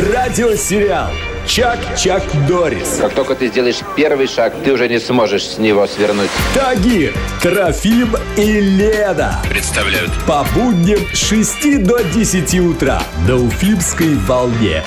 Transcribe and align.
радиосериал 0.00 1.10
«Чак-Чак 1.46 2.22
Дорис». 2.46 2.98
Как 3.00 3.14
только 3.14 3.34
ты 3.34 3.48
сделаешь 3.48 3.80
первый 3.96 4.26
шаг, 4.26 4.52
ты 4.64 4.72
уже 4.72 4.88
не 4.88 4.98
сможешь 4.98 5.44
с 5.44 5.58
него 5.58 5.86
свернуть. 5.86 6.28
Тагир, 6.54 7.14
Трофим 7.40 8.14
и 8.36 8.60
Леда. 8.60 9.36
Представляют 9.48 10.10
По 10.26 10.44
будням 10.54 10.98
с 11.14 11.18
6 11.18 11.82
до 11.84 12.02
10 12.02 12.60
утра 12.60 13.02
на 13.26 13.36
Уфимской 13.36 14.14
волне. 14.16 14.82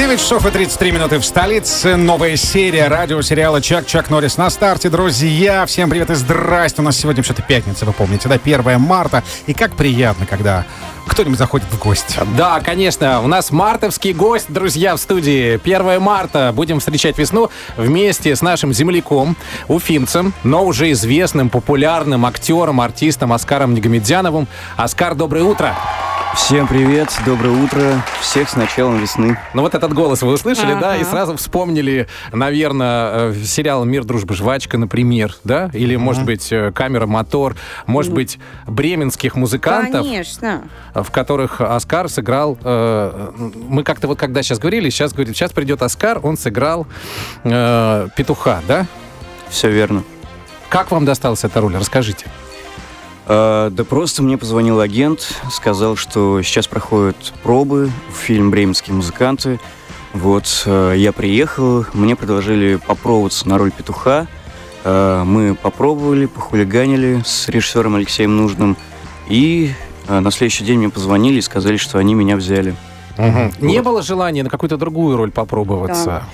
9 0.00 0.18
часов 0.18 0.46
и 0.46 0.50
33 0.50 0.92
минуты 0.92 1.18
в 1.18 1.24
столице. 1.26 1.94
Новая 1.94 2.34
серия 2.34 2.88
радиосериала 2.88 3.60
«Чак-Чак 3.60 4.08
Норрис» 4.08 4.38
на 4.38 4.48
старте, 4.48 4.88
друзья. 4.88 5.66
Всем 5.66 5.90
привет 5.90 6.08
и 6.08 6.14
здрасте. 6.14 6.80
У 6.80 6.84
нас 6.86 6.96
сегодня 6.96 7.22
все-таки 7.22 7.46
пятница, 7.46 7.84
вы 7.84 7.92
помните, 7.92 8.26
да? 8.26 8.36
1 8.36 8.80
марта. 8.80 9.22
И 9.46 9.52
как 9.52 9.76
приятно, 9.76 10.24
когда 10.24 10.64
кто-нибудь 11.06 11.36
заходит 11.36 11.70
в 11.70 11.78
гости. 11.78 12.18
Да, 12.34 12.60
конечно. 12.60 13.20
У 13.20 13.26
нас 13.26 13.50
мартовский 13.50 14.14
гость, 14.14 14.46
друзья, 14.48 14.96
в 14.96 14.98
студии. 14.98 15.60
1 15.62 16.00
марта. 16.00 16.50
Будем 16.56 16.80
встречать 16.80 17.18
весну 17.18 17.50
вместе 17.76 18.34
с 18.34 18.40
нашим 18.40 18.72
земляком, 18.72 19.36
уфимцем, 19.68 20.32
но 20.44 20.64
уже 20.64 20.92
известным, 20.92 21.50
популярным 21.50 22.24
актером, 22.24 22.80
артистом 22.80 23.34
Оскаром 23.34 23.74
Негомедяновым. 23.74 24.48
Оскар, 24.78 25.14
доброе 25.14 25.44
утро. 25.44 25.76
Всем 26.34 26.68
привет, 26.68 27.12
доброе 27.26 27.50
утро, 27.50 28.04
всех 28.20 28.48
с 28.48 28.54
началом 28.54 28.98
весны. 28.98 29.36
Ну 29.52 29.62
вот 29.62 29.74
этот 29.74 29.92
голос 29.92 30.22
вы 30.22 30.32
услышали, 30.32 30.78
да, 30.80 30.96
и 30.96 31.02
сразу 31.02 31.36
вспомнили, 31.36 32.06
наверное, 32.32 33.32
э, 33.32 33.34
сериал 33.44 33.84
«Мир, 33.84 34.04
дружба, 34.04 34.34
жвачка», 34.34 34.78
например, 34.78 35.34
да? 35.42 35.70
Или, 35.72 35.96
может 35.96 36.24
быть, 36.24 36.52
э, 36.52 36.70
«Камера, 36.72 37.06
мотор», 37.06 37.56
может 37.86 38.12
быть, 38.12 38.38
бременских 38.68 39.34
музыкантов, 39.34 40.06
Конечно. 40.06 40.62
в 40.94 41.10
которых 41.10 41.60
Оскар 41.60 42.08
сыграл... 42.08 42.56
э, 42.62 43.30
мы 43.68 43.82
как-то 43.82 44.06
вот 44.06 44.18
когда 44.18 44.42
сейчас 44.42 44.60
говорили, 44.60 44.88
сейчас 44.88 45.12
говорит, 45.12 45.36
сейчас 45.36 45.50
придет 45.50 45.82
Оскар, 45.82 46.20
он 46.22 46.36
сыграл 46.36 46.86
э, 47.42 48.08
петуха, 48.16 48.60
да? 48.68 48.86
Все 49.48 49.68
верно. 49.68 50.04
Как 50.68 50.92
вам 50.92 51.04
досталась 51.04 51.42
эта 51.42 51.60
роль? 51.60 51.76
Расскажите. 51.76 52.26
А, 53.32 53.70
да 53.70 53.84
просто 53.84 54.24
мне 54.24 54.36
позвонил 54.36 54.80
агент, 54.80 55.36
сказал, 55.52 55.94
что 55.94 56.42
сейчас 56.42 56.66
проходят 56.66 57.32
пробы 57.44 57.88
в 58.12 58.16
фильм 58.16 58.50
«Бременские 58.50 58.96
музыканты». 58.96 59.60
Вот, 60.12 60.64
э, 60.66 60.94
я 60.96 61.12
приехал, 61.12 61.86
мне 61.94 62.16
предложили 62.16 62.74
попробоваться 62.84 63.48
на 63.48 63.56
роль 63.56 63.70
петуха. 63.70 64.26
Э, 64.82 65.22
Мы 65.24 65.54
попробовали, 65.54 66.26
похулиганили 66.26 67.22
с 67.24 67.48
режиссером 67.48 67.94
Алексеем 67.94 68.36
Нужным. 68.36 68.76
И 69.28 69.70
э, 70.08 70.18
на 70.18 70.32
следующий 70.32 70.64
день 70.64 70.78
мне 70.78 70.90
позвонили 70.90 71.38
и 71.38 71.42
сказали, 71.42 71.76
что 71.76 71.98
они 71.98 72.14
меня 72.14 72.34
взяли. 72.34 72.74
Не 73.60 73.80
было 73.82 74.02
желания 74.02 74.42
на 74.42 74.50
какую-то 74.50 74.76
другую 74.76 75.16
роль 75.16 75.30
попробоваться? 75.30 76.24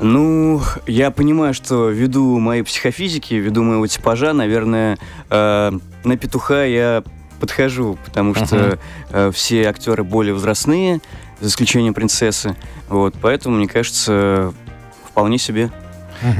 Ну, 0.00 0.60
я 0.86 1.10
понимаю, 1.10 1.54
что 1.54 1.88
ввиду 1.88 2.38
моей 2.38 2.62
психофизики, 2.62 3.34
ввиду 3.34 3.62
моего 3.62 3.86
типажа, 3.86 4.32
наверное, 4.34 4.98
э, 5.30 5.72
на 6.04 6.16
петуха 6.16 6.64
я 6.64 7.02
подхожу, 7.40 7.98
потому 8.04 8.34
что 8.34 8.78
э, 9.10 9.30
все 9.34 9.64
актеры 9.68 10.04
более 10.04 10.34
возрастные, 10.34 11.00
за 11.40 11.48
исключением 11.48 11.94
принцессы. 11.94 12.56
Вот, 12.88 13.14
поэтому, 13.20 13.56
мне 13.56 13.68
кажется, 13.68 14.52
вполне 15.08 15.38
себе. 15.38 15.70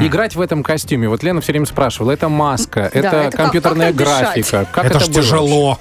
Играть 0.00 0.36
в 0.36 0.40
этом 0.40 0.62
костюме, 0.62 1.08
вот 1.08 1.22
Лена 1.22 1.40
все 1.40 1.52
время 1.52 1.66
спрашивала, 1.66 2.10
это 2.12 2.28
маска, 2.30 2.90
Да, 2.92 2.98
это 2.98 2.98
это 2.98 3.22
как- 3.30 3.34
компьютерная 3.36 3.88
как 3.88 3.96
дышать? 3.96 4.22
графика. 4.34 4.66
Как 4.72 4.84
это 4.86 4.96
это, 4.98 5.04
ж 5.04 5.08
было 5.08 5.22
тяжело. 5.22 5.78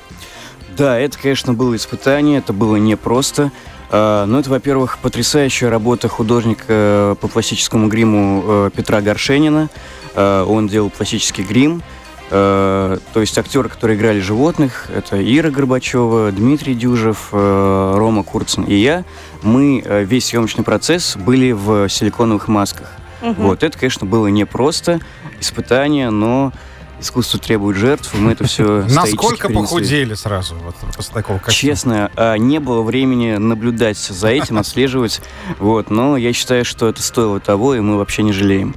Да, 0.78 1.00
это, 1.00 1.18
конечно, 1.18 1.54
было 1.54 1.76
испытание, 1.76 2.40
это 2.40 2.52
было 2.52 2.76
непросто. 2.76 3.52
А, 3.90 4.26
Но 4.26 4.40
это, 4.40 4.50
во-первых, 4.50 4.98
потрясающая 5.00 5.70
работа 5.70 6.08
художника 6.08 6.66
э, 6.68 7.16
по 7.20 7.28
пластическому 7.28 7.88
гриму 7.88 8.44
э, 8.46 8.70
Петра 8.76 9.02
Горшенина. 9.02 9.70
Э, 10.16 10.44
Он 10.48 10.68
делал 10.68 10.90
пластический 10.90 11.44
грим. 11.44 11.82
То 12.28 13.00
есть 13.14 13.38
актеры, 13.38 13.70
которые 13.70 13.96
играли 13.96 14.20
животных, 14.20 14.88
это 14.94 15.22
Ира 15.22 15.52
Горбачева, 15.52 16.32
Дмитрий 16.32 16.74
Дюжев, 16.74 17.28
Рома 17.32 18.24
Курцин 18.24 18.64
и 18.64 18.74
я. 18.74 19.06
Мы 19.44 19.84
весь 19.88 20.26
съемочный 20.26 20.64
процесс 20.64 21.16
были 21.18 21.52
в 21.52 21.88
силиконовых 21.88 22.48
масках. 22.48 22.92
Вот, 23.22 23.62
это, 23.62 23.78
конечно, 23.78 24.08
было 24.08 24.26
непросто, 24.26 25.02
испытание, 25.40 26.10
но 26.10 26.52
искусство 27.00 27.40
требует 27.40 27.78
жертв, 27.78 28.14
и 28.14 28.18
мы 28.18 28.32
это 28.32 28.46
все 28.46 28.86
Насколько 28.90 29.50
похудели 29.50 30.14
сразу 30.14 30.56
вот, 30.56 30.76
после 30.96 31.14
такого 31.14 31.38
костюма? 31.38 31.74
Честно, 31.74 32.12
а, 32.16 32.36
не 32.36 32.60
было 32.60 32.82
времени 32.82 33.36
наблюдать 33.36 33.98
за 33.98 34.30
этим, 34.30 34.58
отслеживать. 34.60 35.22
Вот, 35.60 35.90
но 35.90 36.18
я 36.18 36.34
считаю, 36.34 36.66
что 36.66 36.90
это 36.90 37.02
стоило 37.02 37.40
того, 37.40 37.76
и 37.76 37.80
мы 37.80 37.98
вообще 37.98 38.24
не 38.24 38.34
жалеем. 38.34 38.76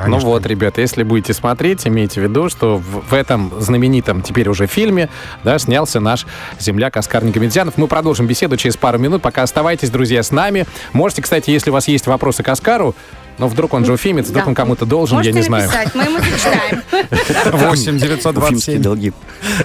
Конечно. 0.00 0.24
Ну 0.24 0.32
вот, 0.32 0.46
ребята, 0.46 0.80
если 0.80 1.02
будете 1.02 1.34
смотреть, 1.34 1.86
имейте 1.86 2.22
в 2.22 2.24
виду, 2.24 2.48
что 2.48 2.78
в, 2.78 3.10
в 3.10 3.12
этом 3.12 3.52
знаменитом 3.60 4.22
теперь 4.22 4.48
уже 4.48 4.66
фильме 4.66 5.10
да, 5.44 5.58
снялся 5.58 6.00
наш 6.00 6.26
земляк 6.58 6.96
Оскар 6.96 7.22
Негомедзянов. 7.22 7.76
Мы 7.76 7.86
продолжим 7.86 8.26
беседу 8.26 8.56
через 8.56 8.78
пару 8.78 8.98
минут. 8.98 9.20
Пока 9.20 9.42
оставайтесь, 9.42 9.90
друзья, 9.90 10.22
с 10.22 10.30
нами. 10.30 10.64
Можете, 10.94 11.20
кстати, 11.20 11.50
если 11.50 11.68
у 11.68 11.74
вас 11.74 11.86
есть 11.86 12.06
вопросы 12.06 12.42
к 12.42 12.48
Оскару, 12.48 12.96
но 13.40 13.48
вдруг 13.48 13.72
он 13.74 13.84
же 13.84 13.94
уфимец, 13.94 14.26
вдруг 14.26 14.44
Да. 14.44 14.48
он 14.50 14.54
кому-то 14.54 14.84
должен, 14.86 15.16
Можете 15.16 15.30
я 15.34 15.40
не 15.40 15.46
знаю. 15.46 15.64
написать, 15.68 15.94
мы 15.94 16.04
ему 16.04 16.18
зачитаем. 16.18 16.82
8 17.52 17.70
Уфимские 17.72 17.98
927 18.00 18.82
долги. 18.82 19.12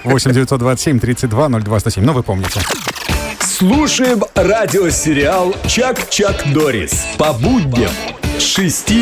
8 0.03 0.31
927 0.31 0.99
32 0.99 1.49
02 1.49 1.79
107. 1.79 2.03
Ну, 2.03 2.13
вы 2.13 2.23
помните. 2.23 2.61
Слушаем 3.41 4.23
радиосериал 4.33 5.53
«Чак-Чак 5.67 6.51
Дорис» 6.53 7.05
по 7.17 7.33
будням 7.33 7.91
с 8.39 8.43
6 8.43 8.93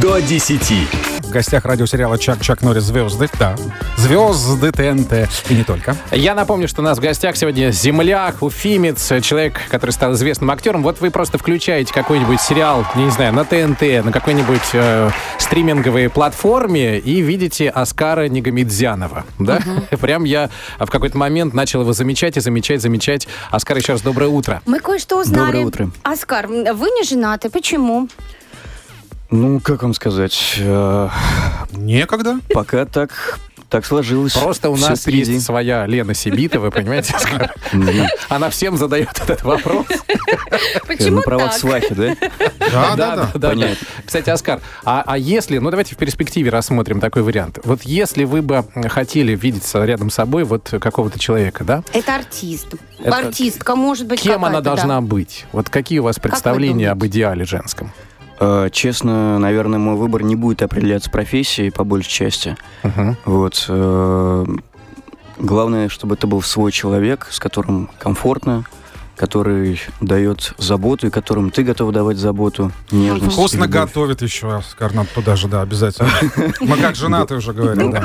до 0.00 0.18
10. 0.20 1.21
В 1.32 1.34
гостях 1.34 1.64
радиосериала 1.64 2.18
«Чак-Чак 2.18 2.60
Норрис. 2.60 2.82
Звезды». 2.82 3.26
Да, 3.38 3.56
звезды 3.96 4.70
ТНТ. 4.70 5.30
И 5.48 5.54
не 5.54 5.64
только. 5.64 5.96
Я 6.10 6.34
напомню, 6.34 6.68
что 6.68 6.82
у 6.82 6.84
нас 6.84 6.98
в 6.98 7.00
гостях 7.00 7.38
сегодня 7.38 7.70
земляк, 7.70 8.42
уфимец, 8.42 9.10
человек, 9.22 9.58
который 9.70 9.92
стал 9.92 10.12
известным 10.12 10.50
актером. 10.50 10.82
Вот 10.82 11.00
вы 11.00 11.10
просто 11.10 11.38
включаете 11.38 11.94
какой-нибудь 11.94 12.38
сериал, 12.38 12.84
не 12.96 13.08
знаю, 13.10 13.32
на 13.32 13.46
ТНТ, 13.46 14.04
на 14.04 14.12
какой-нибудь 14.12 14.60
э, 14.74 15.08
стриминговой 15.38 16.10
платформе 16.10 16.98
и 16.98 17.22
видите 17.22 17.70
Оскара 17.70 18.28
Негомедзянова. 18.28 19.24
Да? 19.38 19.60
Прям 20.02 20.24
я 20.24 20.50
в 20.78 20.90
какой-то 20.90 21.16
момент 21.16 21.54
начал 21.54 21.80
его 21.80 21.94
замечать 21.94 22.36
и 22.36 22.40
замечать, 22.40 22.82
замечать. 22.82 23.26
Оскар, 23.50 23.78
еще 23.78 23.94
раз 23.94 24.02
доброе 24.02 24.28
утро. 24.28 24.60
Мы 24.66 24.80
кое-что 24.80 25.18
узнали. 25.18 25.62
Доброе 25.62 25.64
утро. 25.64 25.90
Оскар, 26.02 26.46
вы 26.46 26.90
не 26.90 27.04
женаты. 27.04 27.48
Почему? 27.48 28.10
Ну, 29.32 29.60
как 29.60 29.82
вам 29.82 29.94
сказать, 29.94 30.56
э, 30.58 31.08
Некогда. 31.72 32.38
пока 32.52 32.84
так, 32.84 33.38
так 33.70 33.86
сложилось. 33.86 34.34
Просто 34.34 34.68
у 34.68 34.76
нас 34.76 35.00
впереди. 35.00 35.32
есть 35.32 35.46
своя 35.46 35.86
Лена 35.86 36.12
Сибита, 36.12 36.60
вы 36.60 36.70
понимаете? 36.70 37.14
Она 38.28 38.50
всем 38.50 38.76
задает 38.76 39.08
этот 39.18 39.42
вопрос. 39.42 39.86
Э, 39.88 40.80
Почему 40.86 41.16
На 41.16 41.22
правах 41.22 41.54
свахи, 41.54 41.94
да? 41.94 42.14
Да, 42.70 42.94
да, 42.94 43.30
да. 43.34 43.48
Понятно. 43.48 43.86
Кстати, 44.04 44.28
Оскар, 44.28 44.60
а, 44.84 45.02
а 45.06 45.16
если, 45.16 45.56
ну 45.56 45.70
давайте 45.70 45.94
в 45.94 45.98
перспективе 45.98 46.50
рассмотрим 46.50 47.00
такой 47.00 47.22
вариант. 47.22 47.58
Вот 47.64 47.84
если 47.84 48.24
вы 48.24 48.42
бы 48.42 48.66
хотели 48.90 49.34
видеть 49.34 49.64
рядом 49.72 50.10
с 50.10 50.14
собой 50.14 50.44
вот 50.44 50.74
какого-то 50.78 51.18
человека, 51.18 51.64
да? 51.64 51.82
Это 51.94 52.16
артист. 52.16 52.74
Артистка, 53.02 53.76
может 53.76 54.06
быть, 54.06 54.20
Кем 54.20 54.44
она 54.44 54.60
должна 54.60 55.00
быть? 55.00 55.46
Вот 55.52 55.70
какие 55.70 56.00
у 56.00 56.02
вас 56.02 56.18
представления 56.18 56.90
об 56.90 57.06
идеале 57.06 57.46
женском? 57.46 57.92
Э, 58.42 58.68
Честно, 58.72 59.38
наверное, 59.38 59.78
мой 59.78 59.94
выбор 59.94 60.22
не 60.24 60.34
будет 60.34 60.62
определяться 60.62 61.10
профессией 61.10 61.70
по 61.70 61.84
большей 61.84 62.10
части. 62.10 62.56
Вот. 63.24 63.66
э, 63.68 64.46
Главное, 65.38 65.88
чтобы 65.88 66.14
это 66.14 66.26
был 66.26 66.42
свой 66.42 66.72
человек, 66.72 67.26
с 67.30 67.38
которым 67.40 67.88
комфортно, 67.98 68.64
который 69.16 69.80
дает 70.00 70.54
заботу 70.58 71.06
и 71.06 71.10
которым 71.10 71.50
ты 71.50 71.62
готов 71.62 71.92
давать 71.92 72.16
заботу, 72.16 72.72
нежность. 72.90 73.32
Вкусно 73.34 73.64
любовь. 73.64 73.70
готовит 73.70 74.22
еще, 74.22 74.56
Оскар, 74.56 74.92
надо 74.94 75.08
туда 75.14 75.36
же, 75.36 75.48
да, 75.48 75.60
обязательно. 75.62 76.08
Мы 76.60 76.76
как 76.76 76.94
женаты 76.96 77.34
уже 77.36 77.52
говорим, 77.52 77.90
Ну, 77.90 77.92
да. 77.92 78.00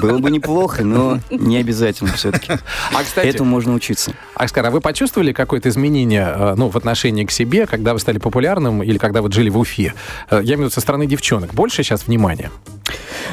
было 0.00 0.18
бы, 0.18 0.30
неплохо, 0.30 0.84
но 0.84 1.18
не 1.30 1.56
обязательно 1.58 2.12
все-таки. 2.12 2.52
А, 2.94 3.02
кстати, 3.02 3.26
Этому 3.28 3.50
можно 3.50 3.74
учиться. 3.74 4.12
Оскар, 4.34 4.66
а 4.66 4.70
вы 4.70 4.80
почувствовали 4.80 5.32
какое-то 5.32 5.68
изменение 5.68 6.32
э, 6.34 6.54
ну, 6.56 6.68
в 6.68 6.76
отношении 6.76 7.24
к 7.24 7.30
себе, 7.30 7.66
когда 7.66 7.92
вы 7.94 7.98
стали 8.00 8.18
популярным 8.18 8.82
или 8.82 8.98
когда 8.98 9.22
вот 9.22 9.32
жили 9.32 9.48
в 9.50 9.58
Уфе? 9.58 9.94
Э, 10.30 10.36
Я 10.42 10.54
имею 10.54 10.56
в 10.56 10.60
виду 10.62 10.70
со 10.70 10.80
стороны 10.80 11.06
девчонок. 11.06 11.54
Больше 11.54 11.82
сейчас 11.82 12.06
внимания? 12.06 12.50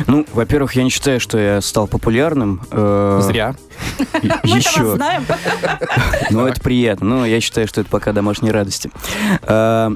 Ну, 0.06 0.26
во-первых, 0.34 0.74
я 0.74 0.84
не 0.84 0.90
считаю, 0.92 1.20
что 1.20 1.38
я 1.40 1.62
стал 1.62 1.88
популярным. 1.88 2.62
э, 2.72 3.20
Зря. 3.24 3.56
Еще. 4.44 4.98
Ну, 6.30 6.46
это 6.46 6.62
приятно. 6.68 7.08
Но 7.08 7.26
я 7.26 7.40
считаю, 7.40 7.66
что 7.66 7.80
это 7.80 7.90
пока 7.90 8.12
домашние 8.12 8.52
радости. 8.52 8.92
А, 9.44 9.94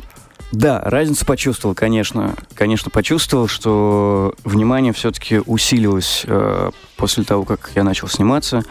Да, 0.54 0.80
разницу 0.86 1.26
почувствовал, 1.26 1.76
конечно. 1.76 2.34
Конечно, 2.56 2.90
почувствовал, 2.90 3.48
что 3.50 4.34
внимание 4.46 4.94
все-таки 4.94 5.40
усилилось 5.46 6.24
э, 6.26 6.72
после 6.96 7.26
того, 7.26 7.44
как 7.44 7.72
я 7.76 7.84
начал 7.84 8.08
сниматься, 8.08 8.64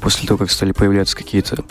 после 0.00 0.26
того, 0.26 0.38
как 0.38 0.50
стали 0.50 0.72
появляться 0.72 1.16
какие-то 1.16 1.64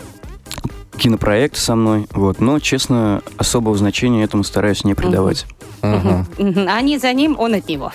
кинопроекты 0.96 1.60
со 1.60 1.74
мной. 1.74 2.06
Вот. 2.12 2.40
Но, 2.40 2.58
честно, 2.58 3.22
особого 3.36 3.76
значения 3.76 4.24
этому 4.24 4.44
стараюсь 4.44 4.82
не 4.82 4.94
придавать. 4.94 5.44
Мгм. 5.82 6.26
Они 6.68 6.98
за 6.98 7.12
ним, 7.12 7.36
он 7.38 7.52
от 7.54 7.68
него. 7.68 7.92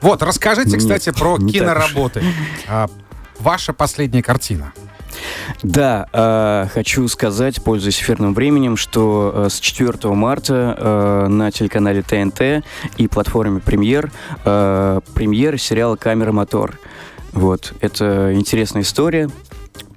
Вот, 0.00 0.22
расскажите, 0.24 0.70
Нет, 0.70 0.80
кстати, 0.80 1.10
про 1.12 1.38
киноработы. 1.38 2.24
А, 2.68 2.88
Ваша 3.38 3.72
последняя 3.72 4.22
картина. 4.22 4.72
Да, 5.62 6.06
э, 6.12 6.66
хочу 6.72 7.06
сказать, 7.08 7.62
пользуясь 7.62 8.00
эфирным 8.00 8.34
временем, 8.34 8.76
что 8.76 9.32
э, 9.34 9.48
с 9.50 9.60
4 9.60 10.12
марта 10.14 10.76
э, 10.78 11.26
на 11.28 11.50
телеканале 11.50 12.02
ТНТ 12.02 12.64
и 12.96 13.08
платформе 13.08 13.60
Премьер 13.60 14.10
э, 14.44 15.00
премьера 15.14 15.56
сериала 15.56 15.96
«Камера 15.96 16.32
Мотор». 16.32 16.78
Вот, 17.32 17.72
это 17.80 18.34
интересная 18.34 18.82
история 18.82 19.30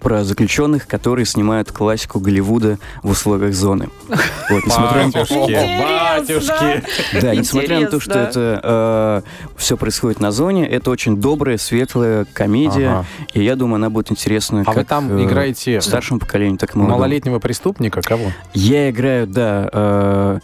про 0.05 0.23
заключенных, 0.23 0.85
которые 0.85 1.25
снимают 1.25 1.71
классику 1.71 2.19
Голливуда 2.19 2.77
в 3.01 3.09
условиях 3.09 3.55
зоны. 3.55 3.89
Вот, 4.51 4.63
несмотря 4.63 5.05
на 5.07 5.11
то, 5.11 5.25
что- 5.25 5.47
батюшки. 5.47 6.83
Да, 7.19 7.33
несмотря 7.35 7.79
на 7.79 7.87
то, 7.87 7.99
что 7.99 8.19
это 8.19 9.23
все 9.57 9.75
происходит 9.77 10.19
на 10.19 10.31
зоне, 10.31 10.67
это 10.67 10.91
очень 10.91 11.17
добрая, 11.19 11.57
светлая 11.57 12.27
комедия, 12.31 12.89
Ага. 12.89 13.05
и 13.33 13.41
я 13.43 13.55
думаю, 13.55 13.77
она 13.77 13.89
будет 13.89 14.11
интересна 14.11 14.63
А 14.67 14.71
вы 14.73 14.83
там 14.83 15.17
э, 15.17 15.23
играете 15.23 15.81
старшему 15.81 16.19
поколению, 16.19 16.59
так 16.59 16.75
и 16.75 16.77
молодому. 16.77 16.99
малолетнего 16.99 17.39
преступника? 17.39 18.03
Кого? 18.03 18.31
Я 18.53 18.91
играю, 18.91 19.25
да, 19.25 19.67
э, 19.73 20.39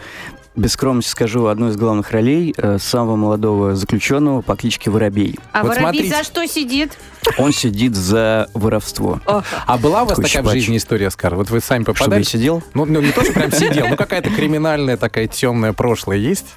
без 0.56 0.74
скромности 0.74 1.10
скажу, 1.12 1.46
одну 1.48 1.70
из 1.70 1.78
главных 1.78 2.12
ролей 2.12 2.54
э, 2.58 2.78
самого 2.78 3.16
молодого 3.16 3.76
заключенного 3.76 4.42
по 4.42 4.56
кличке 4.56 4.90
Воробей. 4.92 5.40
А 5.54 5.62
Вот 5.64 5.70
воробей 5.70 5.82
смотрите. 6.10 6.16
за 6.16 6.24
что 6.24 6.46
сидит? 6.48 6.98
Он 7.38 7.54
сидит 7.54 7.96
за 7.96 8.50
воровство. 8.54 9.22
А 9.26 9.78
была 9.78 10.04
у 10.04 10.06
вас 10.08 10.18
такая 10.18 10.28
в 10.28 10.46
щипач. 10.46 10.54
жизни 10.54 10.78
история, 10.78 11.08
Оскар? 11.08 11.36
Вот 11.36 11.50
вы 11.50 11.62
сами 11.62 11.84
Чтобы 11.84 11.98
попадали? 12.00 12.22
я 12.22 12.26
сидел? 12.26 12.64
Ну, 12.74 12.86
ну, 12.86 13.00
не 13.02 13.12
то, 13.12 13.24
что 13.24 13.32
прям 13.34 13.52
сидел, 13.52 13.88
но 13.88 13.96
какая-то 13.96 14.30
криминальная 14.30 14.98
такая 14.98 15.28
темная 15.28 15.72
прошлое 15.74 16.18
есть 16.18 16.48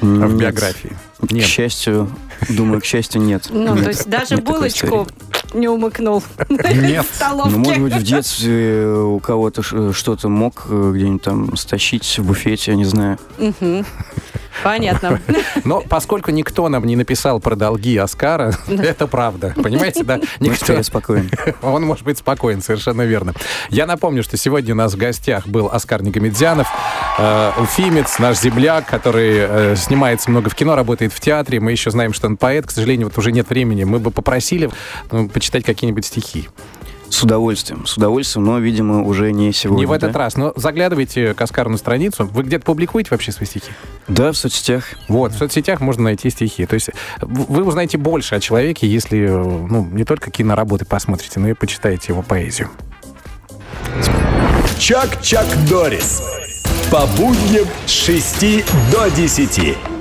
в 0.00 0.04
Нет. 0.06 0.36
биографии? 0.36 0.96
К 1.20 1.32
Нет. 1.32 1.44
счастью, 1.44 2.10
думаю, 2.48 2.80
к 2.80 2.84
счастью, 2.84 3.22
нет. 3.22 3.48
Ну, 3.50 3.74
Нет. 3.74 3.84
то 3.84 3.90
есть 3.90 4.08
даже 4.08 4.36
Нет 4.36 4.44
булочку 4.44 5.06
не 5.54 5.68
умыкнул 5.68 6.22
Нет. 6.48 7.06
в 7.10 7.14
столовке. 7.14 7.50
Ну, 7.50 7.58
может 7.58 7.82
быть, 7.82 7.94
в 7.94 8.02
детстве 8.02 8.86
у 8.86 9.18
кого-то 9.20 9.62
что-то 9.92 10.28
мог 10.28 10.66
э, 10.68 10.92
где-нибудь 10.94 11.22
там 11.22 11.56
стащить 11.56 12.18
в 12.18 12.26
буфете, 12.26 12.72
я 12.72 12.76
не 12.76 12.84
знаю. 12.84 13.18
Мгм. 13.38 13.86
Понятно. 14.62 15.20
Но 15.64 15.80
поскольку 15.80 16.30
никто 16.30 16.68
нам 16.68 16.84
не 16.84 16.96
написал 16.96 17.40
про 17.40 17.56
долги 17.56 17.96
Оскара, 17.96 18.54
это 18.68 19.06
правда. 19.06 19.54
Понимаете, 19.56 20.04
да? 20.04 20.20
Никто. 20.40 20.72
я 20.72 20.82
спокоен. 20.82 21.30
Он 21.62 21.84
может 21.84 22.04
быть 22.04 22.18
спокоен, 22.18 22.62
совершенно 22.62 23.02
верно. 23.02 23.34
Я 23.70 23.86
напомню, 23.86 24.22
что 24.22 24.36
сегодня 24.36 24.74
у 24.74 24.76
нас 24.76 24.94
в 24.94 24.96
гостях 24.96 25.46
был 25.46 25.68
Оскар 25.72 26.02
Негомедзянов, 26.02 26.68
э, 27.18 27.52
уфимец, 27.58 28.18
наш 28.18 28.38
земляк, 28.38 28.86
который 28.86 29.36
э, 29.38 29.76
снимается 29.76 30.30
много 30.30 30.50
в 30.50 30.54
кино, 30.54 30.76
работает 30.76 31.12
в 31.12 31.20
театре. 31.20 31.60
Мы 31.60 31.72
еще 31.72 31.90
знаем, 31.90 32.12
что 32.12 32.26
он 32.26 32.36
поэт. 32.36 32.66
К 32.66 32.70
сожалению, 32.70 33.08
вот 33.08 33.18
уже 33.18 33.32
нет 33.32 33.48
времени. 33.48 33.84
Мы 33.84 33.98
бы 33.98 34.10
попросили 34.10 34.70
ну, 35.10 35.28
почитать 35.28 35.64
какие-нибудь 35.64 36.04
стихи. 36.04 36.48
С 37.08 37.22
удовольствием, 37.22 37.86
с 37.86 37.96
удовольствием, 37.96 38.44
но, 38.44 38.58
видимо, 38.58 39.02
уже 39.04 39.32
не 39.32 39.52
сегодня. 39.52 39.80
Не 39.80 39.86
в 39.86 39.92
этот 39.92 40.12
да? 40.12 40.18
раз, 40.18 40.36
но 40.36 40.52
заглядывайте 40.56 41.34
к 41.34 41.40
Оскару 41.40 41.70
на 41.70 41.78
страницу. 41.78 42.26
Вы 42.26 42.42
где-то 42.42 42.64
публикуете 42.64 43.08
вообще 43.12 43.32
свои 43.32 43.46
стихи? 43.46 43.70
Да, 44.08 44.32
в 44.32 44.36
соцсетях. 44.36 44.84
Вот, 45.08 45.32
в 45.32 45.38
соцсетях 45.38 45.80
можно 45.80 46.04
найти 46.04 46.30
стихи. 46.30 46.66
То 46.66 46.74
есть 46.74 46.90
в- 47.20 47.52
вы 47.52 47.64
узнаете 47.64 47.96
больше 47.96 48.34
о 48.34 48.40
человеке, 48.40 48.86
если 48.86 49.20
э, 49.20 49.42
ну, 49.42 49.84
не 49.84 50.04
только 50.04 50.30
киноработы 50.30 50.84
посмотрите, 50.84 51.40
но 51.40 51.48
и 51.48 51.54
почитаете 51.54 52.12
его 52.12 52.22
поэзию. 52.22 52.68
Чак-Чак 54.78 55.46
Дорис. 55.68 56.22
По 56.90 57.06
будням 57.16 57.66
с 57.86 57.90
6 57.90 58.64
до 58.92 59.08
10. 59.10 59.95